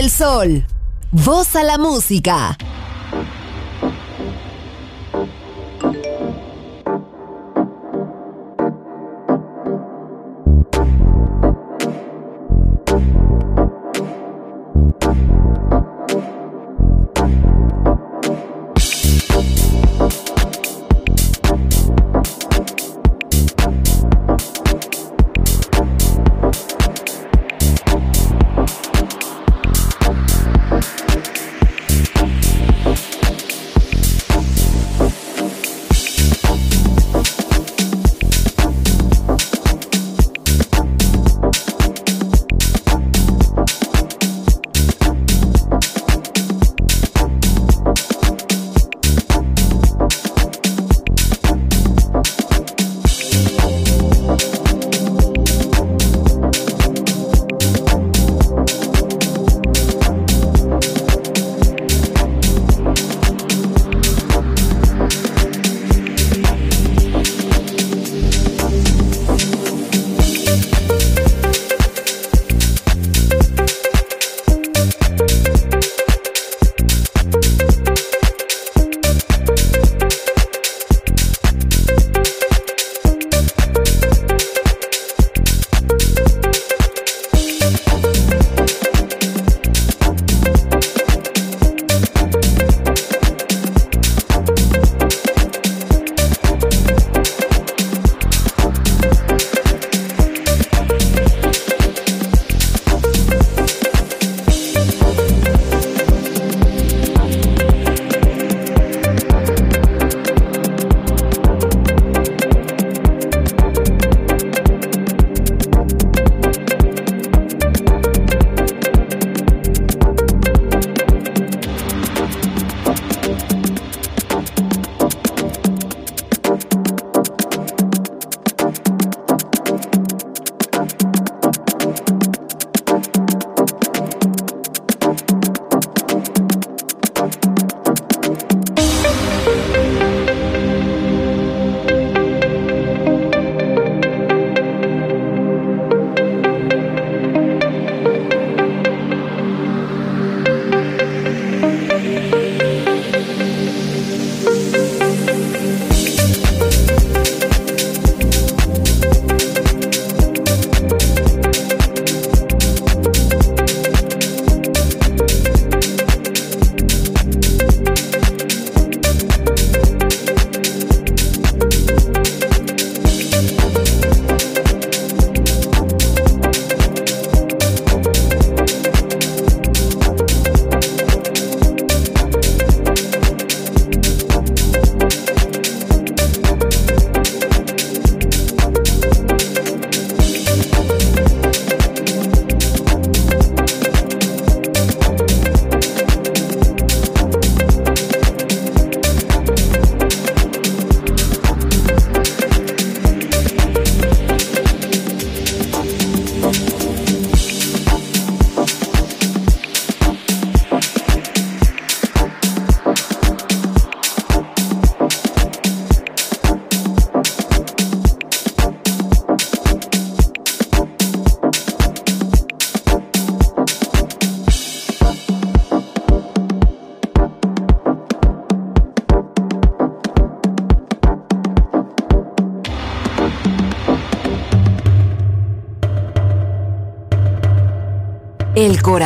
Del 0.00 0.10
Sol. 0.10 0.64
Voz 1.12 1.54
a 1.56 1.62
la 1.62 1.76
música. 1.76 2.56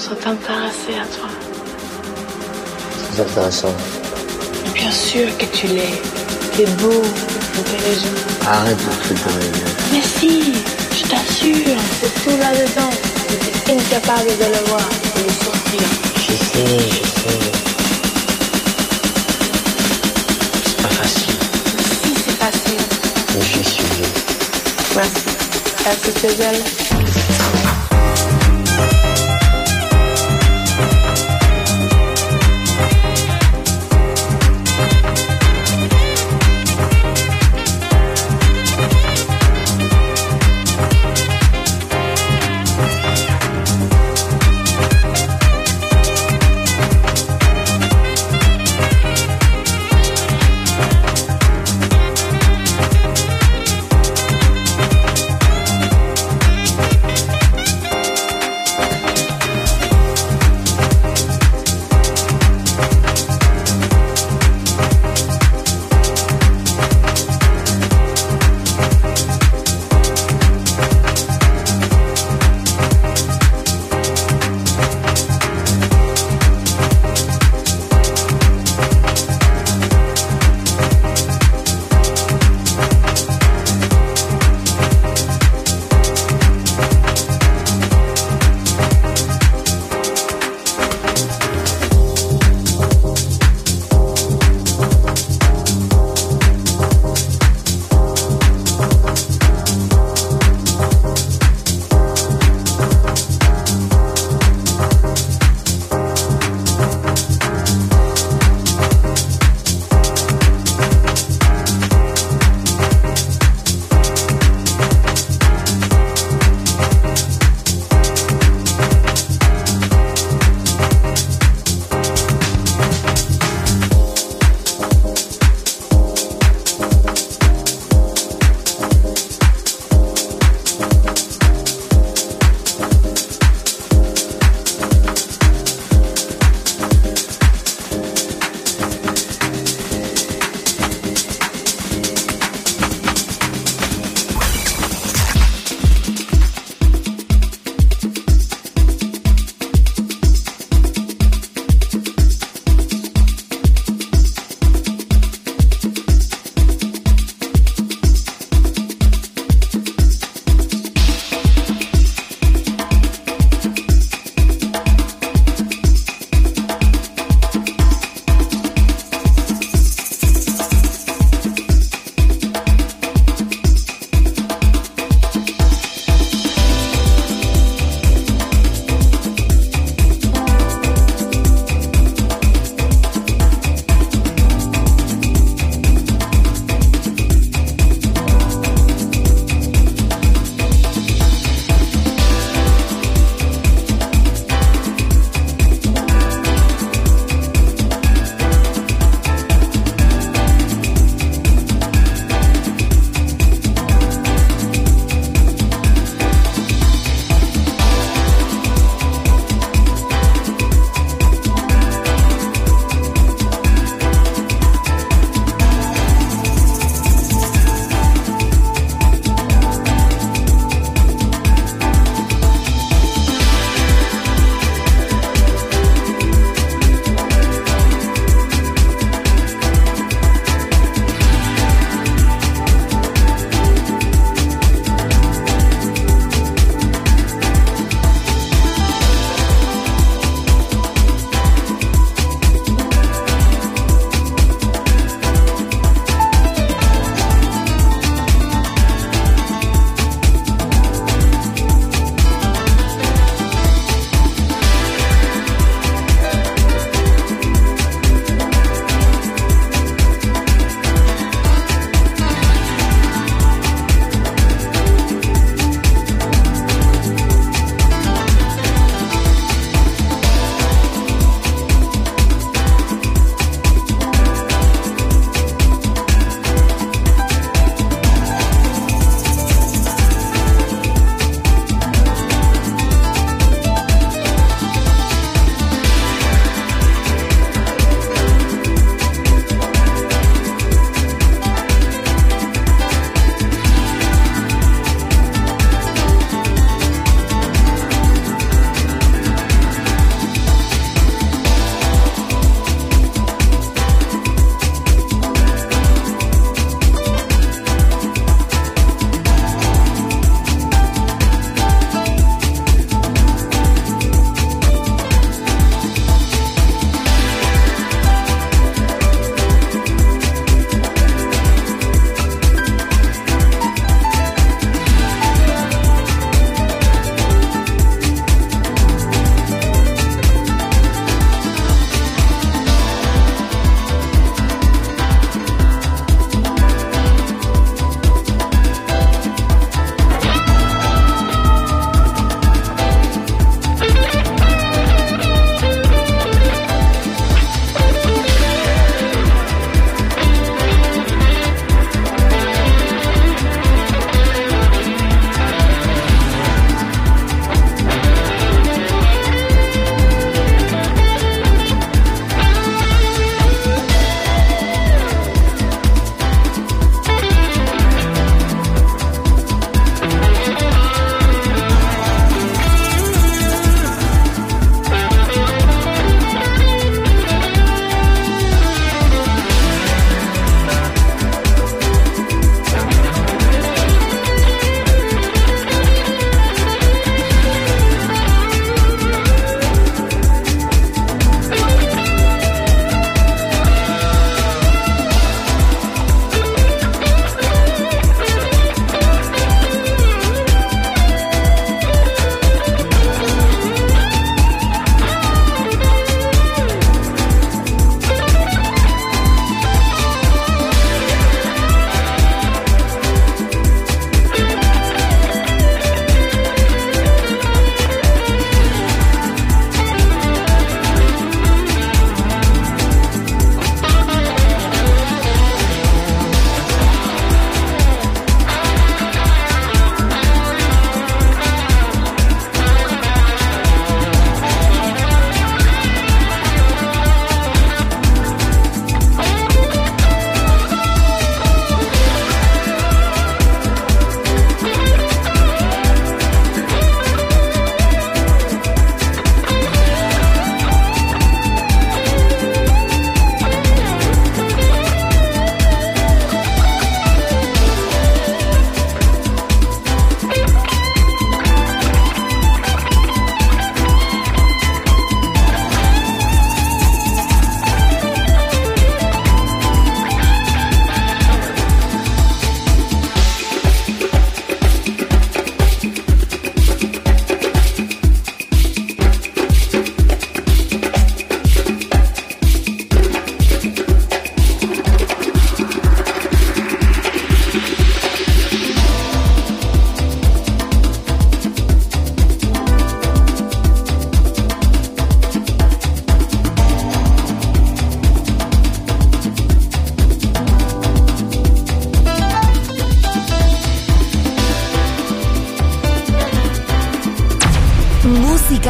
Tu 0.00 0.08
commences 0.08 0.12
à 0.12 0.16
t'intéresser 0.16 0.94
à 1.00 1.06
toi. 1.16 1.28
C'est 3.12 3.22
intéressant. 3.22 3.74
Bien 4.74 4.90
sûr 4.90 5.26
que 5.38 5.44
tu 5.56 5.66
l'es. 5.66 6.00
T'es 6.56 6.66
beau, 6.82 7.02
intelligent. 7.58 8.08
Arrête 8.46 8.76
de 8.76 8.82
foutre 8.82 9.28
Mais 9.92 10.02
si, 10.02 10.54
je 10.96 11.02
t'assure, 11.02 11.78
c'est 12.00 12.14
tout 12.24 12.36
là-dedans. 12.38 12.90
Es 13.68 13.72
incapable 13.72 14.30
de 14.38 14.44
le 14.44 14.68
voir, 14.68 14.88
de 15.16 15.22
le 15.22 15.32
sortir. 15.44 15.86
Je 16.16 16.32
sais, 16.32 16.78
je 16.88 17.04
sais. 17.20 17.40
C'est 20.64 20.82
pas 20.82 20.88
facile. 20.88 21.38
Si, 22.02 22.10
c'est 22.24 22.38
facile. 22.38 22.82
Mais 23.34 23.44
je 23.44 23.62
suis 23.68 23.84
Merci. 24.96 25.30
Est-ce 25.86 26.00
que 26.12 26.79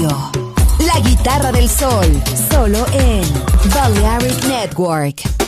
La 0.00 1.00
guitarra 1.00 1.50
del 1.50 1.68
sol, 1.68 2.06
solo 2.50 2.86
en 2.92 3.24
Balearic 3.74 4.44
Network. 4.44 5.47